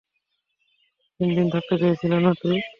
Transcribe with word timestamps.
তিন 1.19 1.29
দিন 1.35 1.47
থাকতে 1.49 1.73
চেয়েছিলি 1.77 2.17
না 2.19 2.31
তুই? 2.41 2.57